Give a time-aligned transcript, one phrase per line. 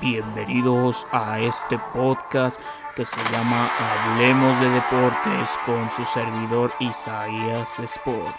[0.00, 2.58] Bienvenidos a este podcast
[2.94, 8.34] que se llama Hablemos de Deportes con su servidor Isaías Sport.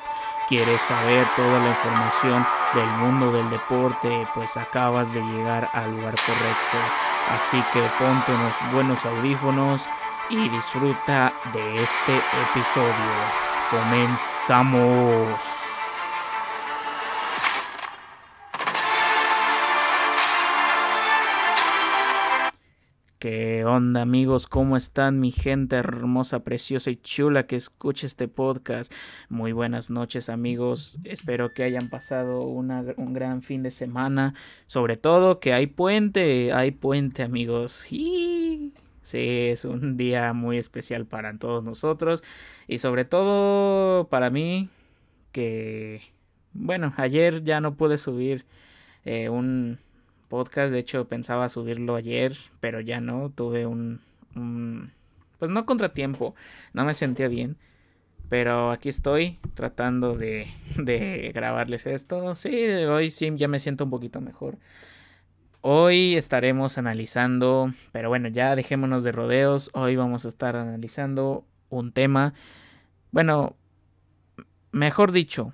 [0.50, 4.28] ¿Quieres saber toda la información del mundo del deporte?
[4.34, 6.78] Pues acabas de llegar al lugar correcto.
[7.36, 9.88] Así que ponte unos buenos audífonos
[10.32, 12.18] y disfruta de este
[12.52, 13.14] episodio.
[13.70, 15.67] Comenzamos.
[23.68, 24.48] Onda amigos?
[24.48, 28.92] ¿Cómo están mi gente hermosa, preciosa y chula que escucha este podcast?
[29.30, 34.34] Muy buenas noches amigos, espero que hayan pasado un gran fin de semana,
[34.68, 37.86] sobre todo que hay puente, hay puente amigos.
[37.90, 38.74] Sí,
[39.12, 42.24] es un día muy especial para todos nosotros
[42.68, 44.70] y sobre todo para mí
[45.32, 46.02] que,
[46.54, 48.46] bueno, ayer ya no pude subir
[49.06, 49.80] eh, un
[50.28, 50.72] podcast.
[50.72, 53.30] De hecho, pensaba subirlo ayer, pero ya no.
[53.30, 54.02] Tuve un,
[55.40, 56.36] pues no contratiempo.
[56.74, 57.58] No me sentía bien.
[58.30, 60.48] Pero aquí estoy tratando de,
[60.78, 62.36] de grabarles esto.
[62.36, 64.58] Sí, hoy sí ya me siento un poquito mejor.
[65.62, 69.70] Hoy estaremos analizando, pero bueno, ya dejémonos de rodeos.
[69.74, 72.34] Hoy vamos a estar analizando un tema.
[73.12, 73.56] Bueno,
[74.72, 75.54] mejor dicho,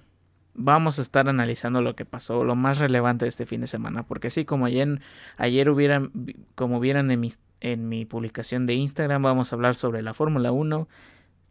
[0.53, 4.03] vamos a estar analizando lo que pasó, lo más relevante de este fin de semana,
[4.03, 5.01] porque sí, como ayer,
[5.37, 6.11] ayer hubieran,
[6.55, 10.51] como vieran en mi, en mi publicación de Instagram, vamos a hablar sobre la Fórmula
[10.51, 10.87] 1,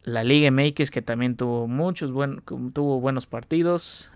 [0.03, 2.41] la Liga MX que también tuvo muchos buen,
[2.73, 4.11] tuvo buenos partidos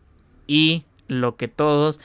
[0.45, 1.99] y lo que todos,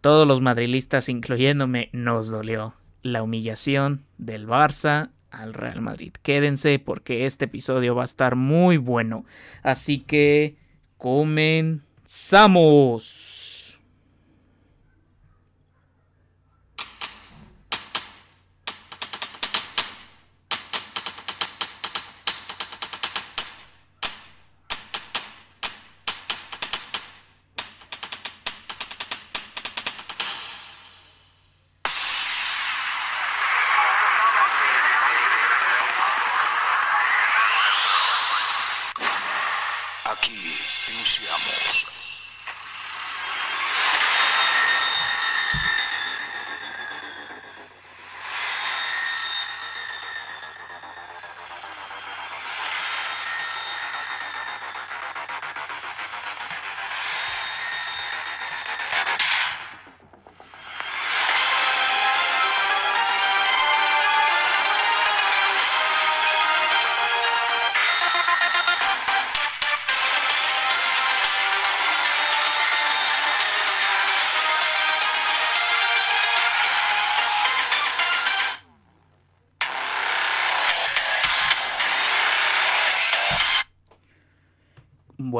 [0.00, 6.12] todos los madrilistas, incluyéndome, nos dolió, la humillación del Barça al Real Madrid.
[6.22, 9.24] Quédense porque este episodio va a estar muy bueno,
[9.62, 10.56] así que
[12.06, 13.35] comenzamos.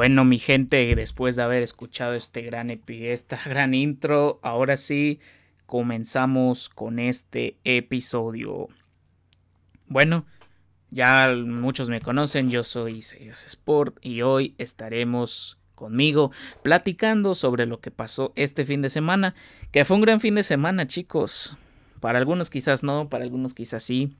[0.07, 5.19] Bueno, mi gente, después de haber escuchado este gran epi, esta gran intro, ahora sí
[5.65, 8.69] comenzamos con este episodio.
[9.89, 10.25] Bueno,
[10.91, 16.31] ya muchos me conocen, yo soy Seyas Sport y hoy estaremos conmigo
[16.63, 19.35] platicando sobre lo que pasó este fin de semana,
[19.73, 21.57] que fue un gran fin de semana, chicos.
[21.99, 24.15] Para algunos quizás no, para algunos quizás sí.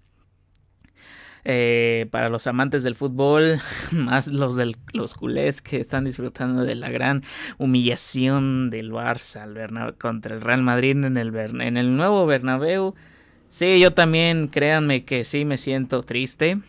[1.45, 3.59] Eh, para los amantes del fútbol,
[3.91, 7.23] más los del, los culés que están disfrutando de la gran
[7.57, 12.95] humillación del Barça contra el Real Madrid en el, en el nuevo Bernabéu.
[13.49, 16.59] Sí, yo también, créanme que sí me siento triste,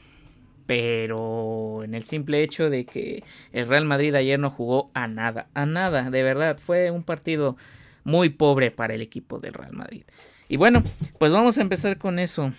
[0.65, 5.49] pero en el simple hecho de que el Real Madrid ayer no jugó a nada,
[5.55, 7.57] a nada, de verdad, fue un partido
[8.05, 10.05] muy pobre para el equipo del Real Madrid.
[10.49, 10.83] Y bueno,
[11.19, 12.53] pues vamos a empezar con eso.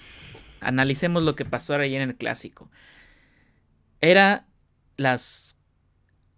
[0.62, 2.70] Analicemos lo que pasó ayer en el clásico.
[4.02, 4.48] Era
[4.98, 5.58] las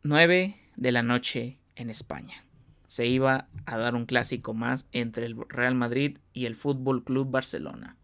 [0.04, 2.44] 9 de la noche en España.
[2.88, 7.32] Se iba a dar un clásico más entre el Real Madrid y el Fútbol Club
[7.32, 7.96] Barcelona.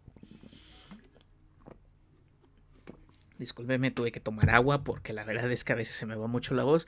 [3.38, 6.28] Discúlpeme, tuve que tomar agua porque la verdad es que a veces se me va
[6.28, 6.88] mucho la voz.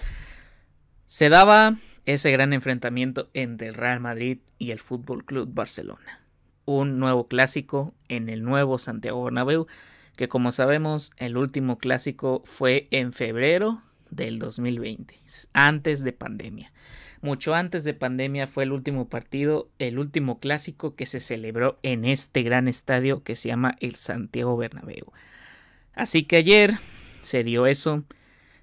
[1.05, 6.28] Se daba ese gran enfrentamiento entre el Real Madrid y el Fútbol Club Barcelona
[6.69, 9.65] un nuevo clásico en el nuevo Santiago Bernabéu,
[10.15, 13.81] que como sabemos el último clásico fue en febrero
[14.11, 15.17] del 2020,
[15.53, 16.71] antes de pandemia.
[17.21, 22.05] Mucho antes de pandemia fue el último partido, el último clásico que se celebró en
[22.05, 25.11] este gran estadio que se llama el Santiago Bernabéu.
[25.95, 26.75] Así que ayer
[27.23, 28.03] se dio eso,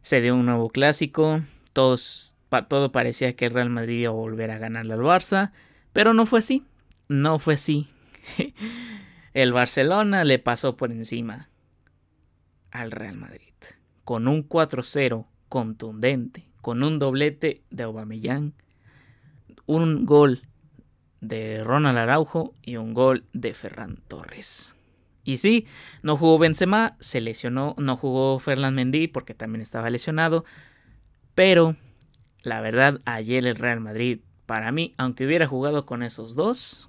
[0.02, 1.42] se dio un nuevo clásico,
[1.72, 2.36] todos,
[2.68, 5.50] todo parecía que el Real Madrid iba a volver a ganarle al Barça,
[5.92, 6.64] pero no fue así,
[7.08, 7.88] no fue así
[9.34, 11.48] el Barcelona le pasó por encima
[12.70, 13.52] al Real Madrid
[14.04, 18.52] con un 4-0 contundente, con un doblete de Aubameyang,
[19.66, 20.42] un gol
[21.20, 24.76] de Ronald Araujo y un gol de Ferran Torres.
[25.24, 25.66] Y sí,
[26.02, 30.44] no jugó Benzema, se lesionó, no jugó Ferland Mendy porque también estaba lesionado,
[31.34, 31.74] pero
[32.42, 36.88] la verdad ayer el Real Madrid para mí, aunque hubiera jugado con esos dos,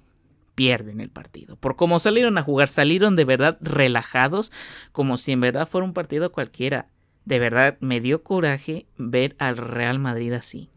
[0.58, 1.54] pierden el partido.
[1.54, 4.50] Por cómo salieron a jugar, salieron de verdad relajados,
[4.90, 6.88] como si en verdad fuera un partido cualquiera.
[7.24, 10.68] De verdad me dio coraje ver al Real Madrid así.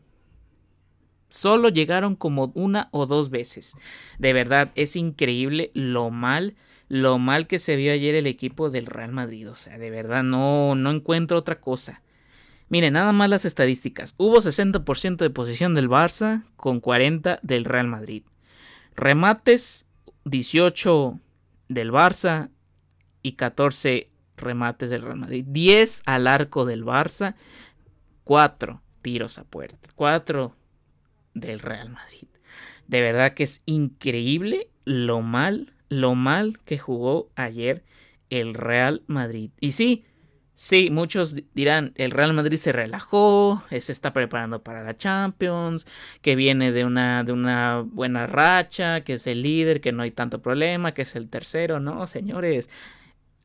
[1.29, 3.75] Solo llegaron como una o dos veces.
[4.19, 6.53] De verdad, es increíble lo mal,
[6.87, 9.49] lo mal que se vio ayer el equipo del Real Madrid.
[9.49, 12.03] O sea, de verdad, no, no encuentro otra cosa.
[12.69, 14.13] Miren, nada más las estadísticas.
[14.17, 18.21] Hubo 60% de posición del Barça con 40 del Real Madrid.
[18.95, 19.85] Remates,
[20.25, 21.19] 18
[21.69, 22.49] del Barça
[23.23, 25.45] y 14 remates del Real Madrid.
[25.47, 27.35] 10 al arco del Barça,
[28.23, 29.89] 4 tiros a puerta.
[29.95, 30.55] 4
[31.33, 32.27] del Real Madrid.
[32.87, 37.83] De verdad que es increíble lo mal, lo mal que jugó ayer
[38.29, 39.51] el Real Madrid.
[39.59, 40.05] Y sí,
[40.61, 45.87] sí, muchos dirán, el Real Madrid se relajó, se está preparando para la Champions,
[46.21, 50.11] que viene de una, de una buena racha, que es el líder, que no hay
[50.11, 51.79] tanto problema, que es el tercero.
[51.79, 52.69] No, señores,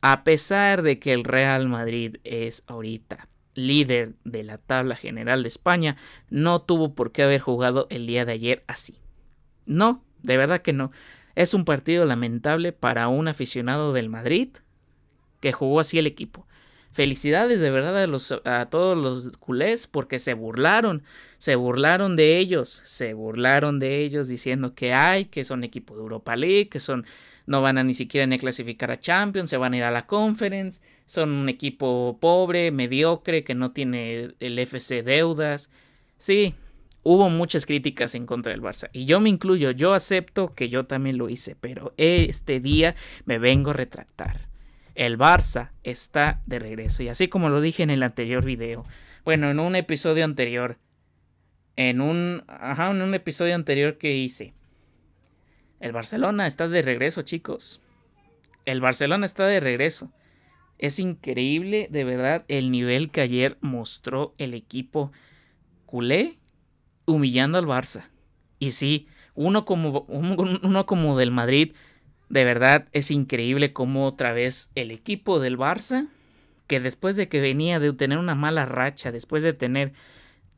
[0.03, 5.49] a pesar de que el Real Madrid es ahorita líder de la tabla general de
[5.49, 5.97] España,
[6.29, 8.99] no tuvo por qué haber jugado el día de ayer así.
[9.65, 10.93] No, de verdad que no.
[11.35, 14.51] Es un partido lamentable para un aficionado del Madrid
[15.41, 16.47] que jugó así el equipo.
[16.97, 18.09] Felicidades de verdad
[18.47, 21.03] a, todos los culés porque se burlaron,
[21.37, 26.01] se burlaron de ellos, se burlaron de ellos diciendo que hay, que son equipo de
[26.01, 27.05] Europa League, que son
[27.45, 30.07] no van a ni siquiera ni clasificar a Champions, se van a ir a la
[30.07, 35.69] Conference, son un equipo pobre, mediocre, que no tiene el FC deudas.
[36.17, 36.55] Sí,
[37.03, 40.87] hubo muchas críticas en contra del Barça y yo me incluyo, yo acepto que yo
[40.87, 42.95] también lo hice, pero este día
[43.27, 44.56] me vengo a retractar.
[44.97, 48.85] El Barça está de regreso y así como lo dije en el anterior video,
[49.27, 50.79] bueno, en un episodio anterior,
[51.77, 54.55] en un, ajá, en un episodio anterior que hice,
[55.81, 57.83] el Barcelona está de regreso, chicos.
[58.65, 60.11] El Barcelona está de regreso.
[60.79, 65.13] Es increíble, de verdad, el nivel que ayer mostró el equipo
[65.85, 66.39] culé
[67.05, 68.09] humillando al Barça.
[68.59, 71.75] Y sí, uno como, uno como del Madrid,
[72.29, 76.09] de verdad es increíble cómo otra vez el equipo del Barça,
[76.67, 79.93] que después de que venía de tener una mala racha, después de tener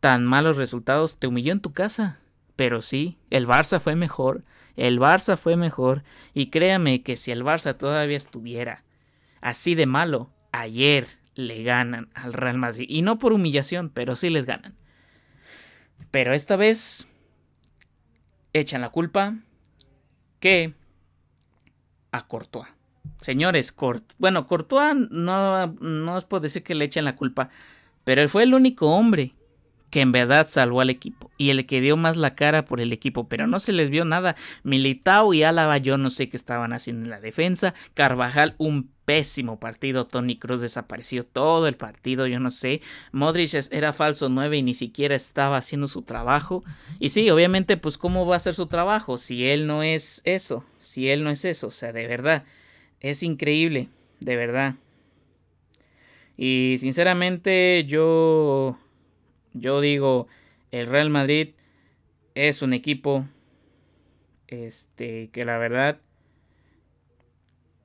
[0.00, 2.18] tan malos resultados, te humilló en tu casa.
[2.56, 4.44] Pero sí, el Barça fue mejor.
[4.76, 6.04] El Barça fue mejor
[6.34, 8.84] y créame que si el Barça todavía estuviera
[9.40, 12.86] así de malo, ayer le ganan al Real Madrid.
[12.88, 14.74] Y no por humillación, pero sí les ganan.
[16.10, 17.06] Pero esta vez
[18.52, 19.36] echan la culpa
[20.40, 20.74] que
[22.12, 22.68] a Courtois.
[23.20, 23.74] Señores,
[24.18, 27.50] bueno, Courtois no, no os puedo decir que le echen la culpa,
[28.04, 29.34] pero él fue el único hombre
[29.90, 32.92] que en verdad salvó al equipo y el que dio más la cara por el
[32.92, 34.36] equipo, pero no se les vio nada.
[34.62, 37.74] Militao y Álava yo no sé qué estaban haciendo en la defensa.
[37.94, 40.06] Carvajal un pésimo partido.
[40.06, 42.82] Tony Cruz desapareció todo el partido, yo no sé.
[43.12, 46.62] Modric era falso 9 y ni siquiera estaba haciendo su trabajo.
[46.98, 50.66] Y sí, obviamente, pues cómo va a hacer su trabajo si él no es eso,
[50.78, 52.44] si él no es eso, o sea, de verdad,
[53.00, 53.88] es increíble,
[54.20, 54.74] de verdad.
[56.36, 58.78] Y sinceramente yo
[59.52, 60.28] yo digo,
[60.70, 61.50] el Real Madrid
[62.34, 63.26] es un equipo
[64.48, 66.00] este que la verdad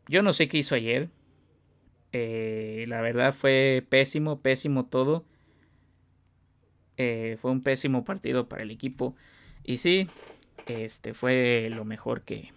[0.08, 1.10] yo no sé qué hizo ayer.
[2.12, 5.26] Eh, la verdad fue pésimo, pésimo todo.
[6.98, 9.16] Eh, fue un pésimo partido para el equipo.
[9.64, 10.08] Y sí,
[10.68, 12.52] este fue lo mejor que.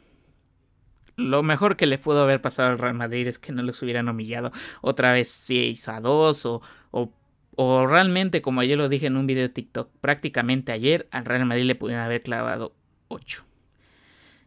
[1.17, 4.09] Lo mejor que le pudo haber pasado al Real Madrid es que no los hubieran
[4.09, 7.11] humillado otra vez 6 a 2 o, o
[7.57, 11.47] o realmente, como ayer lo dije en un video de TikTok, prácticamente ayer al Real
[11.47, 12.75] Madrid le pudieron haber clavado
[13.09, 13.45] 8.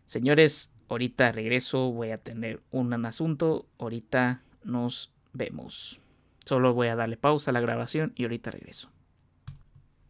[0.06, 6.00] Señores, ahorita regreso, voy a tener un asunto, ahorita nos vemos.
[6.46, 8.92] Solo voy a darle pausa a la grabación y ahorita regreso.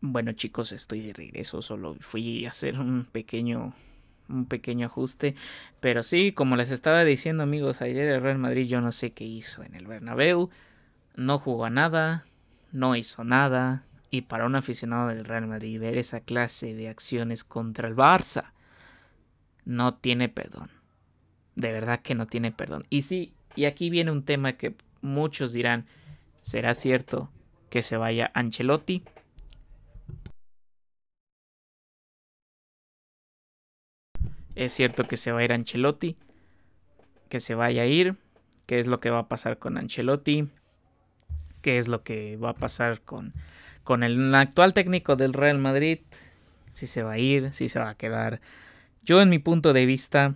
[0.01, 3.73] Bueno chicos, estoy de regreso, solo fui a hacer un pequeño
[4.29, 5.35] un pequeño ajuste,
[5.79, 9.25] pero sí, como les estaba diciendo amigos, ayer el Real Madrid yo no sé qué
[9.25, 10.51] hizo en el Bernabéu,
[11.15, 12.25] no jugó a nada,
[12.71, 17.43] no hizo nada, y para un aficionado del Real Madrid ver esa clase de acciones
[17.43, 18.51] contra el Barça
[19.65, 20.71] no tiene perdón.
[21.55, 22.85] de verdad que no tiene perdón.
[22.89, 25.85] Y sí, y aquí viene un tema que muchos dirán,
[26.41, 27.29] ¿será cierto
[27.69, 29.03] que se vaya Ancelotti?
[34.55, 36.17] Es cierto que se va a ir Ancelotti,
[37.29, 38.15] que se vaya a ir,
[38.65, 40.49] qué es lo que va a pasar con Ancelotti,
[41.61, 43.33] qué es lo que va a pasar con,
[43.83, 45.99] con el actual técnico del Real Madrid,
[46.71, 48.41] si se va a ir, si se va a quedar.
[49.03, 50.35] Yo en mi punto de vista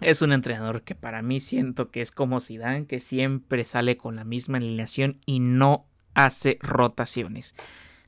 [0.00, 4.16] es un entrenador que para mí siento que es como Zidane, que siempre sale con
[4.16, 7.54] la misma alineación y no hace rotaciones.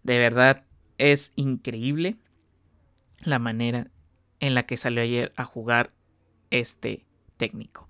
[0.02, 0.64] De verdad
[0.98, 2.16] es increíble
[3.22, 3.88] la manera
[4.40, 5.92] en la que salió ayer a jugar
[6.50, 7.04] este
[7.36, 7.88] técnico.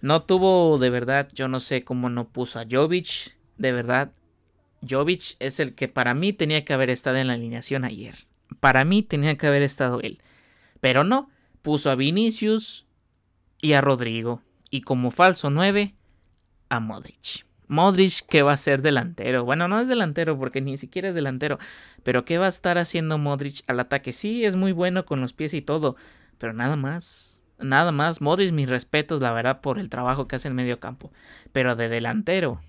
[0.00, 4.12] No tuvo de verdad, yo no sé cómo no puso a Jovic, de verdad.
[4.88, 8.26] Jovic es el que para mí tenía que haber estado en la alineación ayer.
[8.60, 10.20] Para mí tenía que haber estado él.
[10.80, 11.30] Pero no,
[11.62, 12.86] puso a Vinicius
[13.60, 14.42] y a Rodrigo.
[14.70, 15.94] Y como falso 9,
[16.68, 17.46] a Modric.
[17.68, 19.44] Modric que va a ser delantero.
[19.44, 21.58] Bueno, no es delantero porque ni siquiera es delantero.
[22.02, 24.12] Pero ¿qué va a estar haciendo Modric al ataque?
[24.12, 25.96] Sí, es muy bueno con los pies y todo.
[26.38, 27.42] Pero nada más.
[27.58, 28.20] Nada más.
[28.20, 31.12] Modric, mis respetos, la verdad, por el trabajo que hace en medio campo.
[31.52, 32.60] Pero de delantero,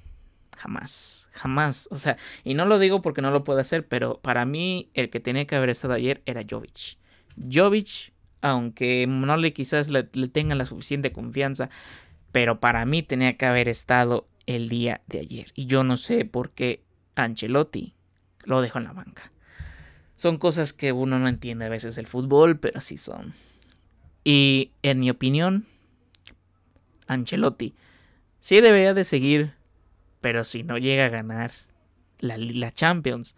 [0.57, 1.29] jamás.
[1.31, 1.87] Jamás.
[1.91, 5.09] O sea, y no lo digo porque no lo puedo hacer, pero para mí el
[5.09, 6.97] que tenía que haber estado ayer era Jovic.
[7.51, 11.69] Jovic, aunque no le quizás le, le tenga la suficiente confianza,
[12.31, 15.47] pero para mí tenía que haber estado el día de ayer.
[15.55, 16.83] Y yo no sé por qué
[17.15, 17.93] Ancelotti
[18.43, 19.31] lo dejó en la banca.
[20.15, 23.35] Son cosas que uno no entiende a veces el fútbol, pero así son.
[24.23, 25.67] Y en mi opinión,
[27.05, 27.75] Ancelotti
[28.39, 29.53] sí debería de seguir,
[30.21, 31.51] pero si no llega a ganar
[32.19, 33.35] la, la Champions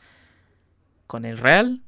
[1.08, 1.82] con el Real,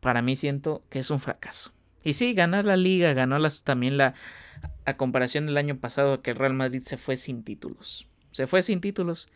[0.00, 1.72] para mí siento que es un fracaso.
[2.02, 4.14] Y sí, ganar la liga, ganó las, también la,
[4.84, 8.06] a comparación del año pasado que el Real Madrid se fue sin títulos.
[8.30, 9.28] Se fue sin títulos.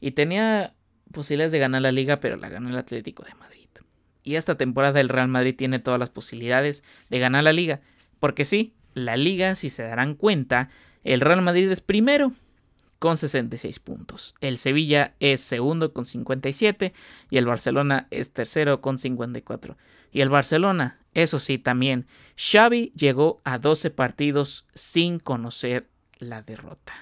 [0.00, 0.74] Y tenía
[1.12, 3.68] posibilidades de ganar la liga, pero la ganó el Atlético de Madrid.
[4.22, 7.80] Y esta temporada el Real Madrid tiene todas las posibilidades de ganar la liga.
[8.18, 10.68] Porque sí, la liga, si se darán cuenta,
[11.04, 12.32] el Real Madrid es primero
[13.00, 14.36] con 66 puntos.
[14.40, 16.92] El Sevilla es segundo con 57
[17.30, 19.76] y el Barcelona es tercero con 54.
[20.12, 25.88] Y el Barcelona eso sí, también Xavi llegó a 12 partidos sin conocer
[26.18, 26.92] la derrota.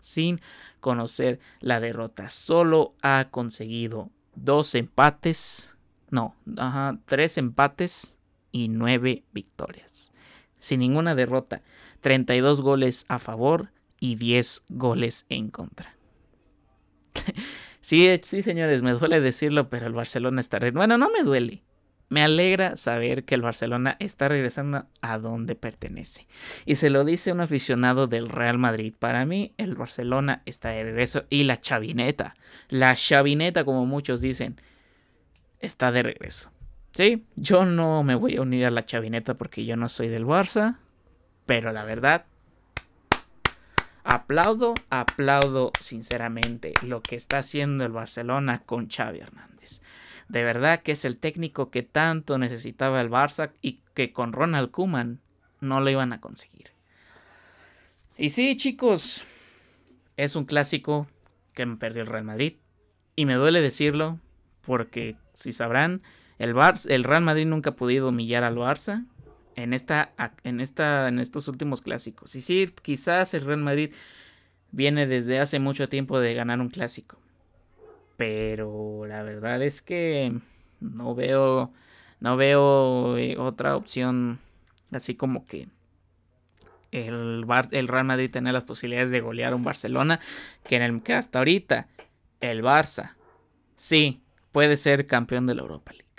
[0.00, 0.40] Sin
[0.80, 2.30] conocer la derrota.
[2.30, 5.76] Solo ha conseguido dos empates.
[6.10, 8.16] No, ajá, tres empates
[8.50, 10.12] y nueve victorias.
[10.58, 11.62] Sin ninguna derrota.
[12.00, 15.94] 32 goles a favor y 10 goles en contra.
[17.80, 20.58] sí, sí, señores, me duele decirlo, pero el Barcelona está...
[20.72, 21.62] Bueno, no me duele.
[22.08, 26.26] Me alegra saber que el Barcelona está regresando a donde pertenece.
[26.66, 28.92] Y se lo dice un aficionado del Real Madrid.
[28.98, 31.24] Para mí, el Barcelona está de regreso.
[31.30, 32.34] Y la chavineta,
[32.68, 34.60] la chavineta, como muchos dicen,
[35.60, 36.50] está de regreso.
[36.94, 40.26] Sí, yo no me voy a unir a la chavineta porque yo no soy del
[40.26, 40.78] Barça.
[41.46, 42.26] Pero la verdad,
[44.10, 49.82] aplaudo, aplaudo sinceramente lo que está haciendo el Barcelona con Xavi Hernández.
[50.28, 54.72] De verdad que es el técnico que tanto necesitaba el Barça y que con Ronald
[54.72, 55.20] Kuman
[55.60, 56.72] no lo iban a conseguir.
[58.18, 59.24] Y sí, chicos,
[60.16, 61.06] es un clásico
[61.54, 62.54] que me perdió el Real Madrid.
[63.14, 64.18] Y me duele decirlo
[64.62, 66.02] porque, si sabrán,
[66.38, 66.54] el,
[66.88, 69.04] el Real Madrid nunca ha podido humillar al Barça
[69.62, 70.12] en, esta,
[70.44, 72.34] en, esta, en estos últimos clásicos.
[72.34, 73.92] Y sí, quizás el Real Madrid
[74.72, 77.18] viene desde hace mucho tiempo de ganar un clásico.
[78.16, 80.32] Pero la verdad es que
[80.80, 81.72] no veo,
[82.20, 84.38] no veo eh, otra opción
[84.92, 85.68] así como que
[86.92, 90.20] el, el Real Madrid tenga las posibilidades de golear a un Barcelona
[90.64, 91.88] que en el que hasta ahorita
[92.40, 93.14] el Barça
[93.76, 96.10] sí puede ser campeón de la Europa League.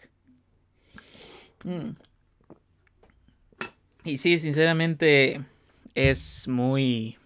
[1.63, 1.95] Mm.
[4.03, 5.41] Y sí, sinceramente
[5.96, 7.17] es muy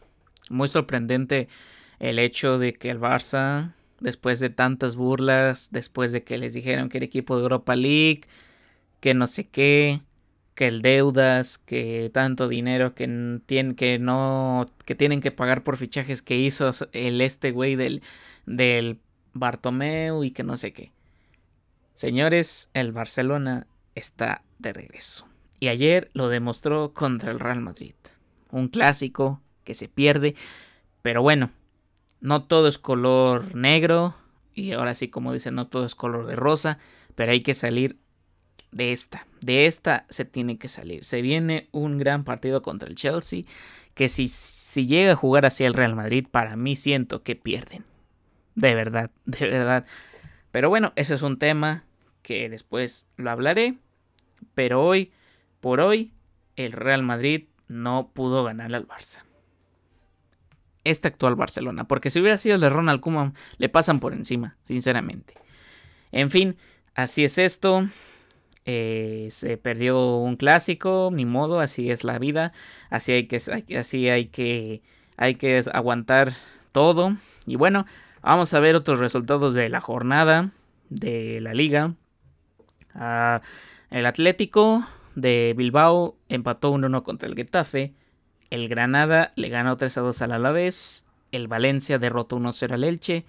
[0.50, 1.48] muy sorprendente
[2.00, 6.90] el hecho de que el Barça después de tantas burlas, después de que les dijeron
[6.90, 8.22] que era equipo de Europa League,
[9.00, 10.02] que no sé qué,
[10.54, 15.78] que el deudas, que tanto dinero que tienen que no que tienen que pagar por
[15.78, 18.02] fichajes que hizo el este güey del
[18.46, 19.00] del
[19.34, 20.92] Bartomeu y que no sé qué.
[21.96, 25.28] Señores, el Barcelona está de regreso.
[25.60, 27.96] Y ayer lo demostró contra el Real Madrid.
[28.52, 30.36] Un clásico que se pierde,
[31.02, 31.52] pero bueno,
[32.22, 34.16] no todo es color negro
[34.54, 36.78] y ahora sí como dicen no todo es color de rosa,
[37.16, 37.98] pero hay que salir
[38.72, 41.04] de esta, de esta se tiene que salir.
[41.06, 43.44] Se viene un gran partido contra el Chelsea,
[43.94, 47.86] que si, si llega a jugar así el Real Madrid, para mí siento que pierden.
[48.56, 49.86] De verdad, de verdad.
[50.52, 51.86] Pero bueno, ese es un tema
[52.22, 53.78] que después lo hablaré.
[54.54, 55.12] Pero hoy,
[55.66, 56.12] por hoy,
[56.58, 59.24] el Real Madrid no pudo ganar al Barça.
[60.84, 61.88] Este actual Barcelona.
[61.88, 65.34] Porque si hubiera sido el de Ronald Koeman, le pasan por encima, sinceramente.
[66.12, 66.56] En fin,
[66.94, 67.90] así es esto.
[68.66, 72.54] Eh, se perdió un clásico, ni modo, así es la vida.
[72.92, 73.38] Así hay que,
[73.76, 74.84] así hay que,
[75.18, 76.34] hay que aguantar
[76.74, 77.18] todo.
[77.48, 77.88] Y bueno,
[78.22, 80.52] vamos a ver otros resultados de la jornada
[80.92, 81.96] de la liga.
[82.94, 83.42] Ah,
[83.90, 87.94] el Atlético de Bilbao empató 1-1 contra el Getafe.
[88.50, 91.06] El Granada le ganó 3-2 al Alavés.
[91.32, 93.26] El Valencia derrotó 1-0 al Elche.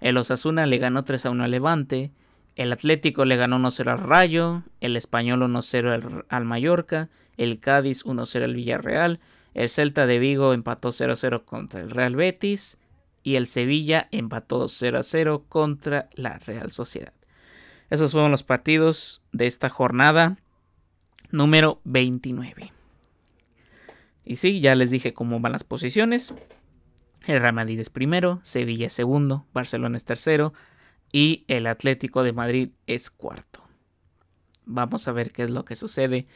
[0.00, 2.12] El Osasuna le ganó 3-1 al Levante.
[2.56, 4.62] El Atlético le ganó 1-0 al Rayo.
[4.80, 7.08] El Español 1-0 al, Mallorca.
[7.36, 9.20] El Cádiz 1-0 al Villarreal.
[9.54, 12.78] El Celta de Vigo empató 0-0 contra el Real Betis.
[13.22, 17.12] Y el Sevilla empató 0-0 contra la Real Sociedad.
[17.90, 20.36] Esos fueron los partidos de esta jornada
[21.30, 22.72] número 29.
[24.24, 26.34] Y sí, ya les dije cómo van las posiciones.
[27.26, 30.52] El Real Madrid es primero, Sevilla es segundo, Barcelona es tercero
[31.12, 33.62] y el Atlético de Madrid es cuarto.
[34.64, 36.26] Vamos a ver qué es lo que sucede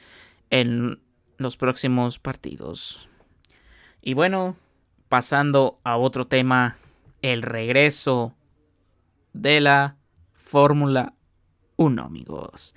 [0.51, 1.01] en
[1.37, 3.09] los próximos partidos.
[4.01, 4.57] Y bueno,
[5.09, 6.79] pasando a otro tema,
[7.21, 8.35] el regreso
[9.33, 9.97] de la
[10.35, 11.15] Fórmula
[11.77, 12.75] 1, amigos.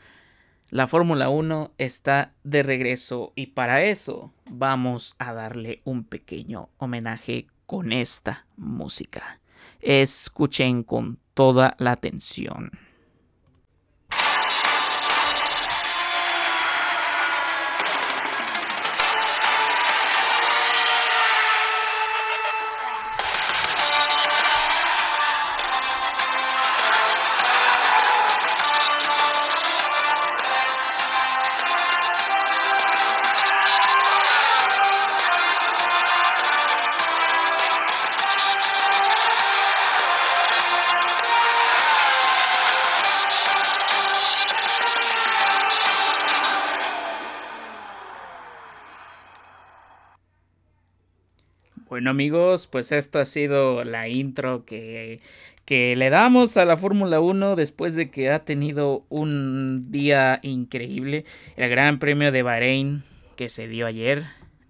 [0.75, 7.48] La Fórmula 1 está de regreso y para eso vamos a darle un pequeño homenaje
[7.65, 9.39] con esta música.
[9.79, 12.72] Escuchen con toda la atención.
[52.05, 55.22] Bueno amigos, pues esto ha sido la intro que,
[55.65, 61.25] que le damos a la Fórmula 1 después de que ha tenido un día increíble.
[61.57, 63.01] El Gran Premio de Bahrein
[63.35, 64.25] que se dio ayer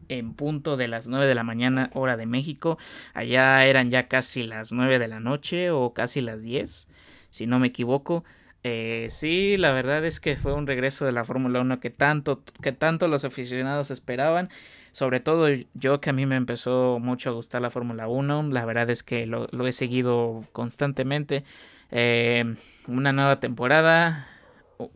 [0.08, 2.78] en punto de las 9 de la mañana hora de México.
[3.14, 6.88] Allá eran ya casi las 9 de la noche o casi las 10,
[7.32, 8.24] si no me equivoco.
[8.64, 12.46] Eh, sí, la verdad es que fue un regreso de la Fórmula 1 que tanto,
[12.62, 14.50] que tanto los aficionados esperaban
[14.96, 18.64] sobre todo yo que a mí me empezó mucho a gustar la Fórmula 1, la
[18.64, 21.44] verdad es que lo, he seguido constantemente.
[21.92, 22.56] Eh,
[22.88, 24.26] una nueva temporada,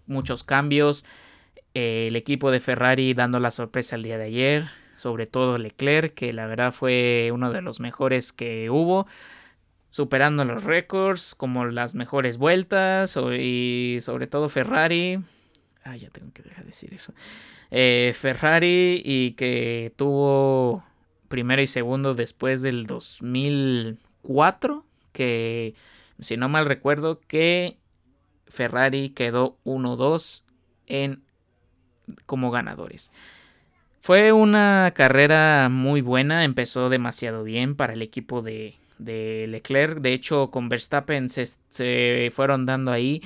[0.08, 1.04] muchos cambios,
[1.74, 4.64] eh, el equipo de Ferrari dando la sorpresa el día de ayer,
[4.96, 9.06] sobre todo Leclerc, que la verdad fue uno de los mejores que hubo
[9.90, 15.20] superando los récords, como las mejores vueltas, y sobre todo Ferrari.
[15.84, 17.14] Ah, ya tengo que dejar de decir eso.
[17.72, 20.84] Eh, Ferrari y que tuvo
[21.28, 25.76] primero y segundo después del 2004, que
[26.20, 27.78] si no mal recuerdo que
[28.48, 30.44] Ferrari quedó 1-2
[30.88, 31.24] en
[32.26, 33.12] como ganadores.
[34.02, 40.00] Fue una carrera muy buena, empezó demasiado bien para el equipo de, de Leclerc.
[40.00, 43.22] De hecho, con Verstappen se, se, fueron dando ahí.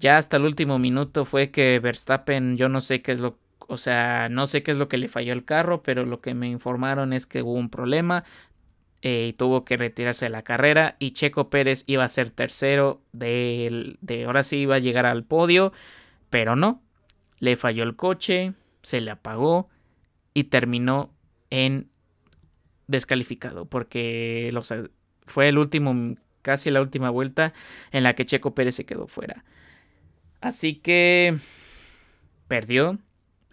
[0.00, 3.36] Ya hasta el último minuto fue que Verstappen, yo no sé qué es lo
[3.68, 6.32] o sea, no sé qué es lo que le falló al carro, pero lo que
[6.34, 8.24] me informaron es que hubo un problema
[9.02, 13.02] eh, y tuvo que retirarse de la carrera y Checo Pérez iba a ser tercero
[13.12, 15.72] de, de ahora sí iba a llegar al podio,
[16.30, 16.82] pero no,
[17.40, 19.68] le falló el coche, se le apagó
[20.32, 21.14] y terminó
[21.50, 21.90] en
[22.86, 24.50] descalificado porque
[25.26, 27.52] fue el último casi la última vuelta
[27.92, 29.44] en la que Checo Pérez se quedó fuera.
[30.40, 31.36] Así que
[32.46, 32.98] perdió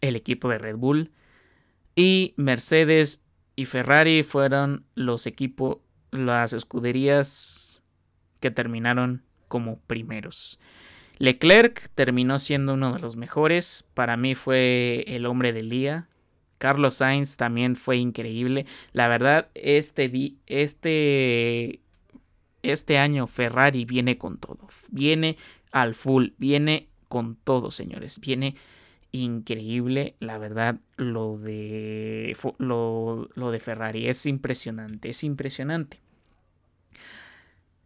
[0.07, 1.11] el equipo de Red Bull.
[1.95, 3.23] Y Mercedes
[3.55, 5.77] y Ferrari fueron los equipos,
[6.11, 7.81] las escuderías
[8.39, 10.59] que terminaron como primeros.
[11.17, 13.85] Leclerc terminó siendo uno de los mejores.
[13.93, 16.09] Para mí fue el hombre del día.
[16.57, 18.65] Carlos Sainz también fue increíble.
[18.91, 21.79] La verdad, este, este,
[22.63, 24.67] este año Ferrari viene con todo.
[24.89, 25.37] Viene
[25.71, 26.29] al full.
[26.37, 28.19] Viene con todo, señores.
[28.19, 28.55] Viene
[29.21, 34.07] increíble, la verdad, lo de, lo, lo de Ferrari.
[34.07, 35.99] Es impresionante, es impresionante.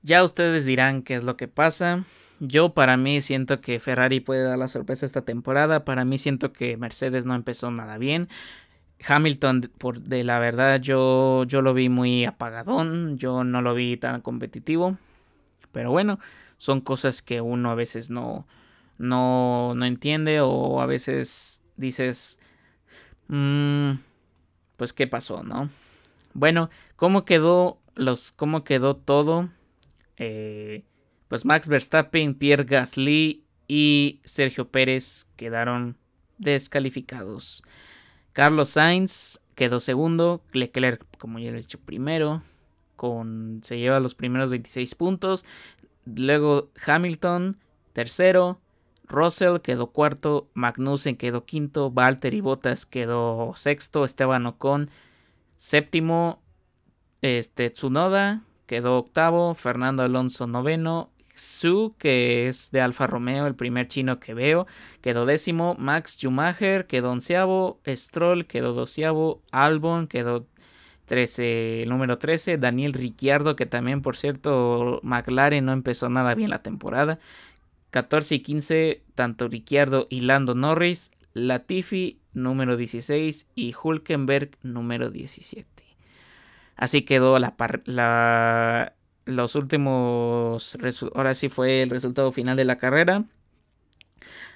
[0.02, 2.06] Ya ustedes dirán qué es lo que pasa.
[2.40, 5.84] Yo para mí siento que Ferrari puede dar la sorpresa esta temporada.
[5.84, 8.30] Para mí siento que Mercedes no empezó nada bien.
[9.06, 13.18] Hamilton, por de la verdad, yo, yo lo vi muy apagadón.
[13.18, 14.98] Yo no lo vi tan competitivo.
[15.74, 16.20] Pero bueno,
[16.58, 18.48] son cosas que uno a veces no,
[19.00, 20.42] no, no entiende.
[20.42, 22.38] O a veces dices.
[23.28, 23.94] Mm,
[24.78, 25.70] pues qué pasó, ¿no?
[26.34, 28.32] Bueno, ¿cómo quedó los.
[28.32, 29.50] cómo quedó todo?
[30.18, 30.84] Eh,
[31.28, 35.98] pues Max Verstappen, Pierre Gasly y Sergio Pérez quedaron
[36.38, 37.64] descalificados.
[38.34, 42.42] Carlos Sainz quedó segundo, Leclerc, como ya les he dicho, primero,
[42.96, 45.46] con, se lleva los primeros 26 puntos.
[46.06, 47.58] Luego Hamilton,
[47.94, 48.60] tercero.
[49.10, 54.90] Russell quedó cuarto, Magnussen quedó quinto, Valtteri Bottas quedó sexto, Esteban Ocon
[55.58, 56.42] séptimo,
[57.22, 63.88] este, Tsunoda quedó octavo, Fernando Alonso noveno, Su, que es de Alfa Romeo, el primer
[63.88, 64.68] chino que veo,
[65.02, 70.46] quedó décimo, Max Schumacher quedó onceavo, Stroll quedó doceavo, Albon quedó
[71.06, 76.52] 13, el número 13, Daniel Ricciardo, que también por cierto McLaren no empezó nada bien
[76.52, 77.20] la temporada,
[77.92, 85.68] 14 y 15, tanto Ricciardo y Lando Norris, Latifi número 16 y Hulkenberg número 17.
[86.76, 88.94] Así quedó la, la
[89.26, 90.78] los últimos.
[91.14, 93.26] Ahora sí fue el resultado final de la carrera.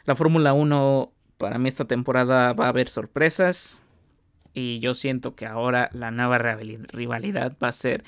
[0.06, 3.82] La Fórmula 1 para mí esta temporada va a haber sorpresas.
[4.54, 8.04] Y yo siento que ahora la nueva rivalidad va a ser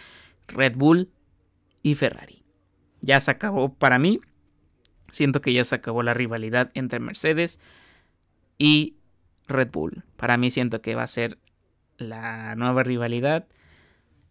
[0.47, 1.09] Red Bull
[1.81, 2.43] y Ferrari.
[3.01, 4.21] Ya se acabó para mí.
[5.15, 7.61] Siento que ya se acabó la rivalidad entre Mercedes
[8.57, 8.97] y
[9.47, 10.03] Red Bull.
[10.17, 11.37] Para mí siento que va a ser
[11.97, 13.47] la nueva rivalidad.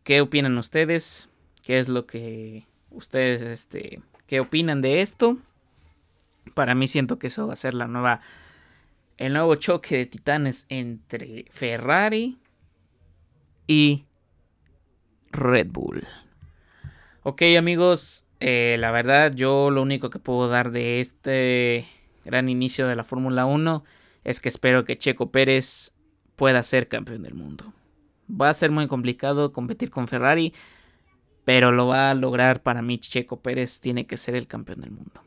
[0.03, 1.31] ¿Qué opinan ustedes?
[1.63, 5.39] ¿Qué es lo que ustedes, este, qué opinan de esto?
[6.53, 8.21] Para mí siento que eso va a ser la nueva,
[9.17, 12.39] el nuevo choque de titanes entre Ferrari
[13.67, 14.05] y
[15.31, 16.07] Red Bull.
[17.23, 21.87] Ok amigos, eh, la verdad yo lo único que puedo dar de este
[22.25, 23.85] gran inicio de la Fórmula 1
[24.25, 25.93] es que espero que Checo Pérez
[26.37, 27.73] pueda ser campeón del mundo.
[28.29, 30.55] Va a ser muy complicado competir con Ferrari,
[31.45, 32.99] pero lo va a lograr para mí.
[32.99, 35.21] Checo Pérez tiene que ser el campeón del mundo.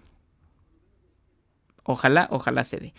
[1.83, 2.93] Ojalá, ojalá se dé.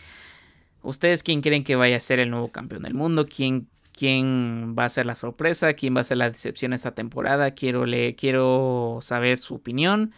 [0.83, 3.27] ¿Ustedes quién creen que vaya a ser el nuevo campeón del mundo?
[3.27, 3.69] ¿Quién,
[3.99, 5.75] quién va a ser la sorpresa?
[5.75, 7.51] ¿Quién va a ser la decepción esta temporada?
[7.53, 10.13] Quiero, le, quiero saber su opinión.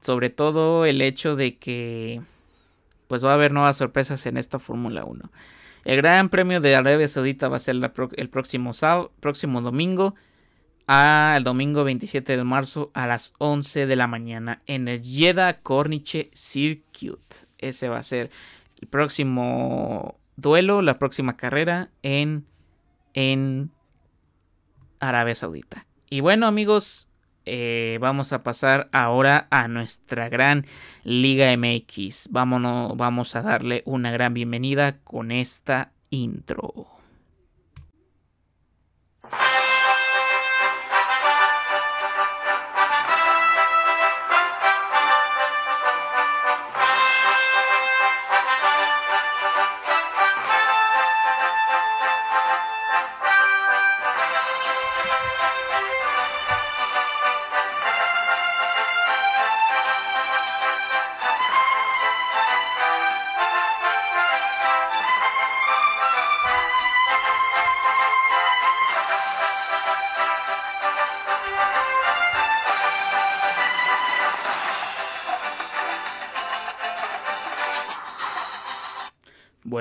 [0.00, 2.22] Sobre todo el hecho de que
[3.08, 5.30] pues va a haber nuevas sorpresas en esta Fórmula 1.
[5.84, 7.76] El Gran Premio de Arabia Saudita va a ser
[8.16, 8.72] el próximo,
[9.20, 10.14] próximo domingo,
[10.88, 16.30] el domingo 27 de marzo a las 11 de la mañana en el Jeddah Corniche
[16.32, 17.20] Circuit.
[17.58, 18.30] Ese va a ser
[18.80, 22.46] el próximo duelo, la próxima carrera en,
[23.14, 23.70] en
[25.00, 25.86] Arabia Saudita.
[26.10, 27.08] Y bueno amigos,
[27.44, 30.66] eh, vamos a pasar ahora a nuestra gran
[31.04, 32.28] Liga MX.
[32.30, 36.86] Vámonos, vamos a darle una gran bienvenida con esta intro.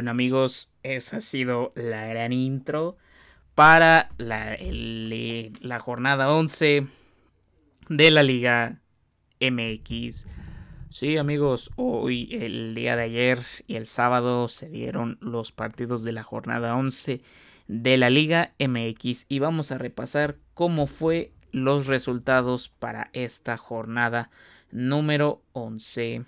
[0.02, 2.98] Bueno amigos, esa ha sido la gran intro
[3.54, 6.88] para la, la jornada 11
[7.88, 8.80] de la Liga
[9.40, 10.26] MX.
[10.90, 16.14] Sí amigos, hoy, el día de ayer y el sábado se dieron los partidos de
[16.14, 17.22] la jornada 11
[17.68, 24.32] de la Liga MX y vamos a repasar cómo fue los resultados para esta jornada
[24.72, 26.26] número 11.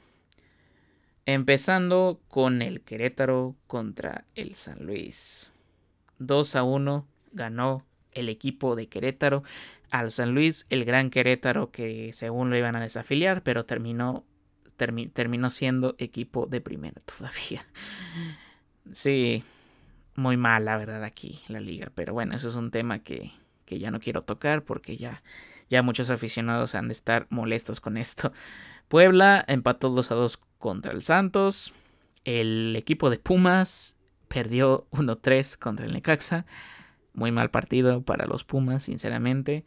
[1.26, 5.54] Empezando con el Querétaro contra el San Luis.
[6.20, 9.44] 2 a 1 ganó el equipo de Querétaro
[9.90, 14.26] al San Luis, el gran Querétaro que según lo iban a desafiliar, pero terminó,
[15.14, 17.66] terminó siendo equipo de primera todavía.
[18.92, 19.44] Sí,
[20.16, 21.92] muy mal, la verdad, aquí la liga.
[21.96, 23.32] Pero bueno, eso es un tema que,
[23.66, 25.24] que ya no quiero tocar porque ya,
[25.70, 28.34] ya muchos aficionados han de estar molestos con esto.
[28.88, 31.74] Puebla empató 2 a 2 contra el Santos.
[32.24, 33.98] El equipo de Pumas
[34.30, 36.46] perdió 1-3 contra el Necaxa.
[37.14, 39.66] Muy mal partido para los Pumas, sinceramente.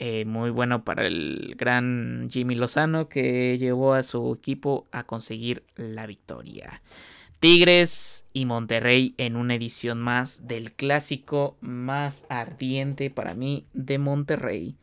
[0.00, 5.62] Eh, muy bueno para el gran Jimmy Lozano que llevó a su equipo a conseguir
[5.76, 6.82] la victoria.
[7.38, 14.74] Tigres y Monterrey en una edición más del clásico más ardiente para mí de Monterrey.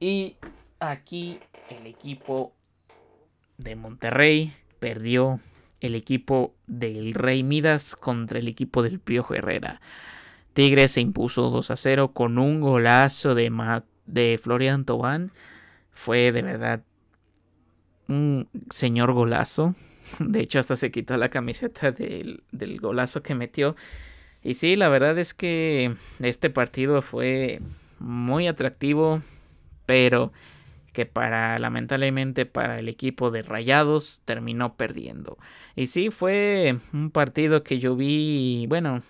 [0.00, 0.34] Y
[0.80, 2.52] aquí el equipo
[3.62, 5.40] de Monterrey perdió
[5.80, 9.80] el equipo del Rey Midas contra el equipo del Piojo Herrera.
[10.52, 13.52] Tigres se impuso 2 a 0 con un golazo de,
[14.06, 15.32] de Florian Tobán.
[15.92, 16.82] Fue de verdad
[18.08, 19.74] un señor golazo.
[20.18, 23.76] De hecho, hasta se quitó la camiseta del, del golazo que metió.
[24.42, 27.60] Y sí, la verdad es que este partido fue
[27.98, 29.22] muy atractivo,
[29.86, 30.32] pero
[30.92, 35.38] que para lamentablemente para el equipo de Rayados terminó perdiendo.
[35.76, 39.02] Y sí, fue un partido que yo vi, bueno,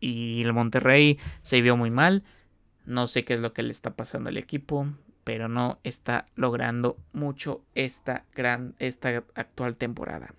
[0.00, 2.24] y el Monterrey se vio muy mal.
[2.84, 4.86] No sé qué es lo que le está pasando al equipo,
[5.24, 10.34] pero no está logrando mucho esta gran esta actual temporada.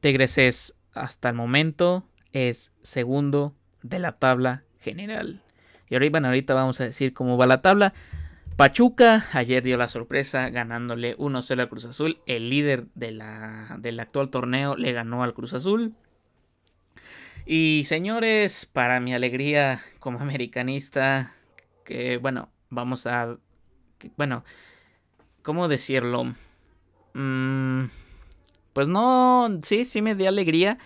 [0.00, 5.42] Tigres es hasta el momento es segundo de la tabla general.
[5.88, 7.92] Y ahora, ahorita vamos a decir cómo va la tabla.
[8.56, 12.20] Pachuca ayer dio la sorpresa ganándole 1-0 al Cruz Azul.
[12.26, 15.94] El líder de la, del actual torneo le ganó al Cruz Azul.
[17.46, 21.34] Y señores, para mi alegría como americanista,
[21.84, 23.38] que bueno, vamos a...
[24.16, 24.44] bueno,
[25.42, 26.24] ¿cómo decirlo?
[27.14, 27.86] Mm,
[28.74, 30.78] pues no, sí, sí me dio alegría.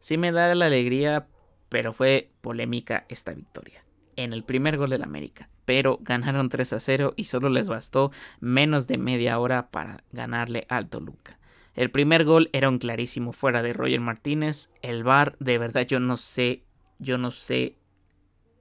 [0.00, 1.26] Sí me da la alegría,
[1.68, 3.84] pero fue polémica esta victoria.
[4.22, 8.10] En el primer gol del América pero ganaron 3 a 0 y solo les bastó
[8.40, 11.38] menos de media hora para ganarle al Toluca.
[11.74, 14.70] El primer gol era un clarísimo fuera de Roger Martínez.
[14.82, 16.64] El VAR, de verdad, yo no sé,
[16.98, 17.76] yo no sé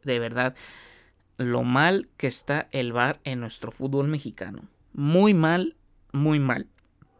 [0.03, 0.55] de verdad
[1.37, 4.61] lo mal que está el VAR en nuestro fútbol mexicano.
[4.93, 5.75] Muy mal,
[6.13, 6.67] muy mal,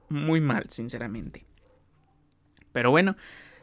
[0.08, 1.46] muy mal, sinceramente.
[2.72, 3.18] Pero bueno,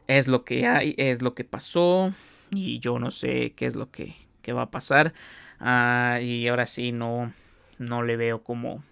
[0.06, 2.12] es lo que hay, es lo que pasó
[2.50, 5.12] y yo no sé qué es lo que, que va a pasar.
[5.60, 7.32] Ah, y ahora sí no,
[7.78, 8.82] no le veo cómo,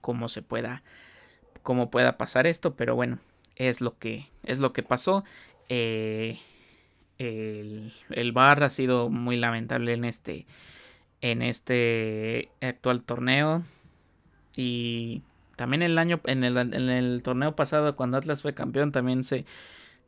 [0.00, 0.82] cómo se pueda,
[1.62, 3.18] cómo pueda pasar esto, pero bueno,
[3.56, 5.24] es lo que, es lo que pasó.
[5.68, 6.38] Eh,
[7.18, 10.46] el, el bar ha sido muy lamentable en este,
[11.20, 13.64] en este actual torneo.
[14.56, 15.22] Y
[15.56, 19.44] también el año, en el, en el torneo pasado, cuando Atlas fue campeón, también se,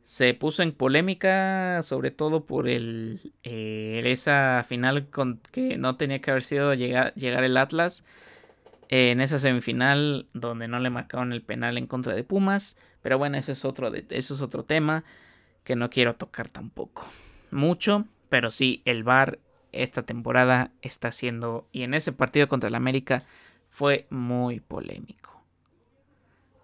[0.07, 6.21] se puso en polémica, sobre todo por el eh, esa final con que no tenía
[6.21, 8.05] que haber sido llegar, llegar el Atlas
[8.87, 13.37] en esa semifinal donde no le marcaron el penal en contra de Pumas, pero bueno,
[13.37, 15.03] ese es otro de, eso es otro tema
[15.65, 17.05] que no quiero tocar tampoco
[17.51, 19.39] mucho, pero sí el VAR
[19.73, 23.25] esta temporada está siendo y en ese partido contra el América
[23.69, 25.36] fue muy polémico.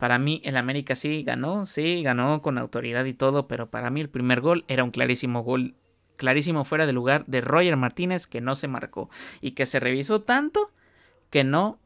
[0.04, 4.02] Para mí el América sí ganó, sí, ganó con autoridad y todo, pero para mí
[4.02, 5.76] el primer gol era un clarísimo gol,
[6.18, 10.22] clarísimo fuera de lugar de Roger Martínez que no se marcó y que se revisó
[10.22, 10.74] tanto
[11.30, 11.80] que no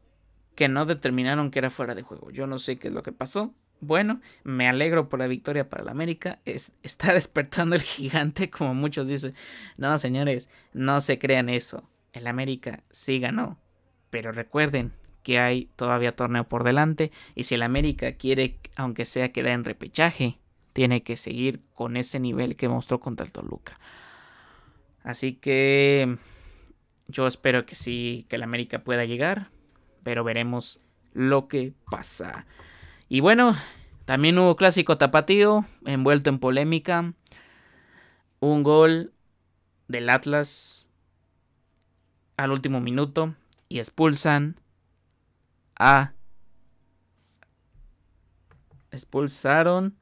[0.56, 2.32] que no determinaron que era fuera de juego.
[2.32, 3.54] Yo no sé qué es lo que pasó.
[3.78, 6.40] Bueno, me alegro por la victoria para el América.
[6.44, 9.36] está despertando el gigante, como muchos dicen.
[9.76, 11.88] No, señores, no se crean eso.
[12.12, 13.60] El América sí ganó.
[14.10, 14.92] Pero recuerden,
[15.28, 19.64] que hay todavía torneo por delante y si el América quiere, aunque sea quedar en
[19.64, 20.38] repechaje,
[20.72, 23.74] tiene que seguir con ese nivel que mostró contra el Toluca.
[25.02, 26.16] Así que
[27.08, 29.50] yo espero que sí, que el América pueda llegar,
[30.02, 30.80] pero veremos
[31.12, 32.46] lo que pasa.
[33.10, 33.54] Y bueno,
[34.06, 37.12] también hubo clásico tapatío, envuelto en polémica.
[38.40, 39.12] Un gol
[39.88, 40.88] del Atlas
[42.38, 43.34] al último minuto
[43.68, 44.56] y expulsan
[45.78, 46.12] a
[48.90, 49.96] expulsaron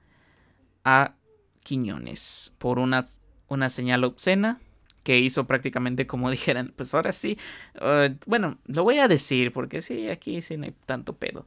[0.85, 1.15] a
[1.63, 3.05] Quiñones por una,
[3.49, 4.61] una señal obscena
[5.03, 7.39] que hizo prácticamente como dijeran, pues ahora sí,
[7.81, 11.47] uh, bueno, lo voy a decir porque sí, aquí sí no hay tanto pedo.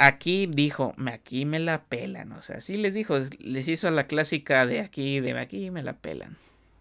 [0.00, 4.64] Aquí dijo, aquí me la pelan, o sea, sí les dijo, les hizo la clásica
[4.64, 6.36] de aquí, de aquí me la pelan.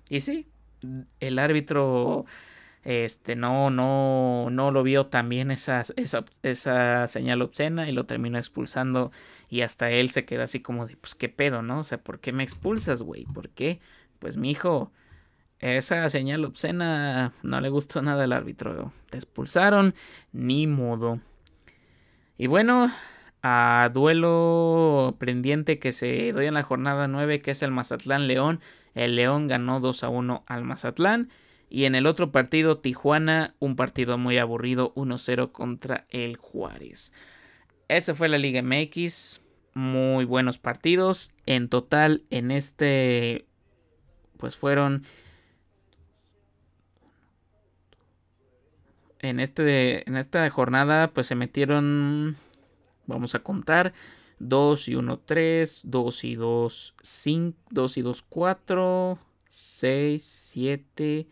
[0.08, 0.46] Y sí,
[1.20, 2.26] el árbitro
[2.88, 8.38] este no, no, no lo vio también esa, esa, esa señal obscena y lo terminó
[8.38, 9.12] expulsando
[9.50, 11.80] y hasta él se queda así como de, pues qué pedo, ¿no?
[11.80, 13.26] O sea, ¿por qué me expulsas, güey?
[13.26, 13.82] ¿Por qué?
[14.20, 14.94] Pues mi hijo,
[15.60, 18.94] esa señal obscena no le gustó nada al árbitro.
[19.10, 19.94] Te expulsaron,
[20.32, 21.20] ni modo.
[22.38, 22.90] Y bueno,
[23.44, 28.62] a duelo pendiente que se dio en la jornada 9, que es el Mazatlán León.
[28.96, 31.30] El León ganó 2 a 1 al Mazatlán.
[31.70, 37.12] Y en el otro partido, Tijuana, un partido muy aburrido, 1-0 contra el Juárez.
[37.90, 39.42] Esa fue la Liga MX.
[39.74, 41.34] Muy buenos partidos.
[41.46, 43.46] En total, en este,
[44.38, 45.04] pues fueron...
[49.20, 52.38] En, este, en esta jornada, pues se metieron,
[53.08, 53.94] vamos a contar,
[54.40, 61.28] 2 y 1, 3, 2 y 2, 5, 2 y 2, 4, 6, 7,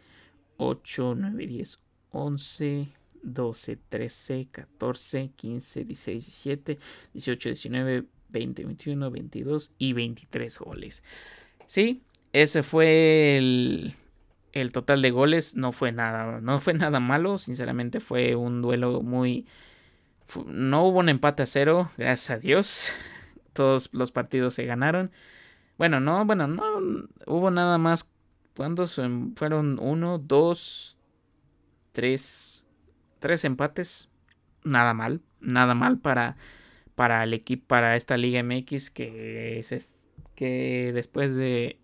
[0.57, 1.79] 8, 9, 10,
[2.11, 2.87] 11,
[3.23, 6.79] 12, 13, 14, 15, 16, 17,
[7.13, 11.03] 18, 19, 20, 21, 22 y 23 goles.
[11.67, 13.95] Sí, ese fue el,
[14.53, 15.55] el total de goles.
[15.55, 17.37] No fue nada, no fue nada malo.
[17.37, 19.45] Sinceramente fue un duelo muy...
[20.47, 22.91] No hubo un empate a cero, gracias a Dios.
[23.53, 25.11] Todos los partidos se ganaron.
[25.77, 26.63] Bueno, no, bueno, no
[27.27, 28.09] hubo nada más
[28.55, 28.99] ¿Cuántos
[29.35, 29.79] fueron?
[29.79, 30.97] Uno, dos,
[31.91, 32.63] tres,
[33.19, 34.09] tres empates.
[34.63, 36.37] Nada mal, nada mal para,
[36.95, 41.79] para el equipo, para esta Liga MX que es que después de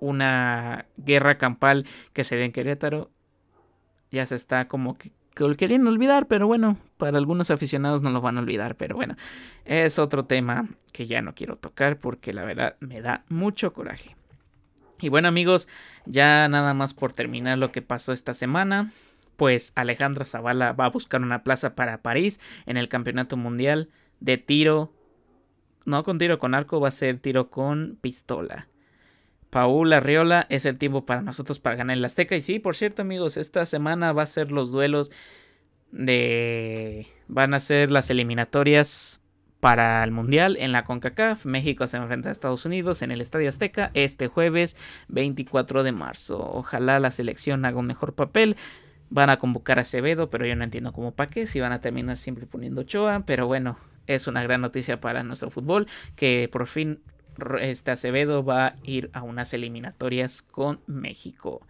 [0.00, 3.10] una guerra campal que se dio en Querétaro,
[4.10, 8.20] ya se está como que, que queriendo olvidar, pero bueno, para algunos aficionados no lo
[8.20, 9.16] van a olvidar, pero bueno,
[9.64, 14.16] es otro tema que ya no quiero tocar porque la verdad me da mucho coraje.
[15.00, 15.68] Y bueno amigos,
[16.06, 18.92] ya nada más por terminar lo que pasó esta semana,
[19.36, 24.38] pues Alejandra Zavala va a buscar una plaza para París en el Campeonato Mundial de
[24.38, 24.92] tiro,
[25.84, 28.68] no con tiro con arco, va a ser tiro con pistola.
[29.50, 32.36] Paul Arriola es el tiempo para nosotros para ganar el Azteca.
[32.36, 35.10] Y sí, por cierto amigos, esta semana va a ser los duelos
[35.92, 37.06] de...
[37.28, 39.20] van a ser las eliminatorias
[39.66, 41.44] para el Mundial en la CONCACAF.
[41.44, 44.76] México se enfrenta a Estados Unidos en el Estadio Azteca este jueves
[45.08, 46.38] 24 de marzo.
[46.38, 48.54] Ojalá la selección haga un mejor papel.
[49.10, 51.80] Van a convocar a Acevedo, pero yo no entiendo cómo para qué, si van a
[51.80, 53.76] terminar siempre poniendo Ochoa, pero bueno,
[54.06, 57.00] es una gran noticia para nuestro fútbol que por fin
[57.60, 61.66] este Acevedo va a ir a unas eliminatorias con México.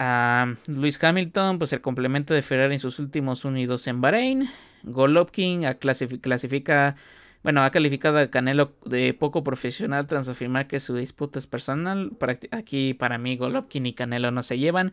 [0.00, 4.48] a Luis Hamilton, pues el complemento de Ferrari en sus últimos unidos en Bahrein.
[4.82, 6.96] Golovkin clasifica,
[7.42, 12.12] bueno, ha calificado a Canelo de poco profesional tras afirmar que su disputa es personal.
[12.50, 14.92] Aquí para mí Golovkin y Canelo no se llevan.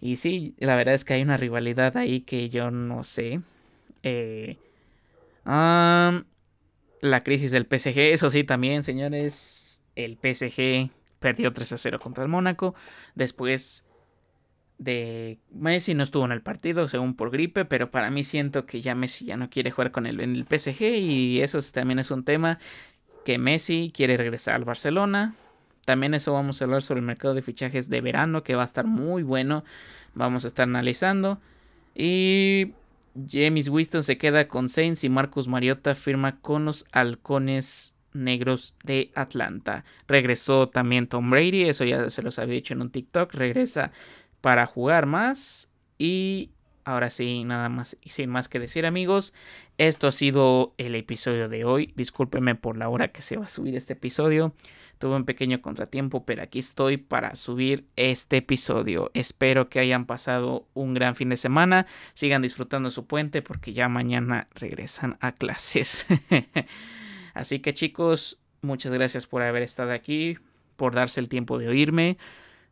[0.00, 3.40] Y sí, la verdad es que hay una rivalidad ahí que yo no sé.
[4.02, 4.56] Eh,
[5.44, 9.82] la crisis del PSG, eso sí, también, señores.
[9.96, 12.74] El PSG perdió 3 a 0 contra el Mónaco.
[13.14, 13.84] Después
[14.78, 18.80] de Messi no estuvo en el partido, según por gripe, pero para mí siento que
[18.80, 22.10] ya Messi ya no quiere jugar con él en el PSG y eso también es
[22.10, 22.58] un tema
[23.24, 25.34] que Messi quiere regresar al Barcelona.
[25.84, 28.66] También eso vamos a hablar sobre el mercado de fichajes de verano que va a
[28.66, 29.64] estar muy bueno.
[30.14, 31.40] Vamos a estar analizando.
[31.94, 32.72] Y
[33.28, 39.10] James Winston se queda con Saints y Marcus Mariota firma con los halcones negros de
[39.14, 39.84] Atlanta.
[40.06, 43.34] Regresó también Tom Brady, eso ya se los había dicho en un TikTok.
[43.34, 43.92] Regresa
[44.40, 45.68] para jugar más.
[45.98, 46.50] Y
[46.84, 49.34] ahora sí, nada más y sin más que decir amigos,
[49.76, 51.92] esto ha sido el episodio de hoy.
[51.96, 54.54] Discúlpenme por la hora que se va a subir este episodio.
[54.98, 59.12] Tuve un pequeño contratiempo, pero aquí estoy para subir este episodio.
[59.14, 61.86] Espero que hayan pasado un gran fin de semana.
[62.14, 66.04] Sigan disfrutando su puente porque ya mañana regresan a clases.
[67.34, 70.38] Así que chicos, muchas gracias por haber estado aquí,
[70.76, 72.18] por darse el tiempo de oírme.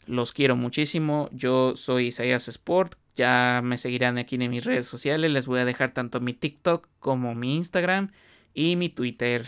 [0.06, 1.28] Los quiero muchísimo.
[1.32, 2.94] Yo soy Isaías Sport.
[3.16, 5.30] Ya me seguirán aquí en mis redes sociales.
[5.30, 8.12] Les voy a dejar tanto mi TikTok como mi Instagram
[8.54, 9.46] y mi Twitter.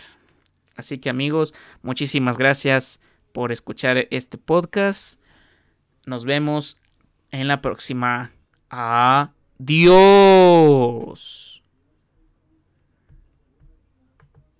[0.75, 2.99] Así que amigos, muchísimas gracias
[3.31, 5.19] por escuchar este podcast.
[6.05, 6.77] Nos vemos
[7.31, 8.31] en la próxima.
[8.69, 9.59] Adiós.